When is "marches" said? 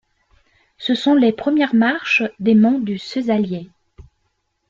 1.75-2.23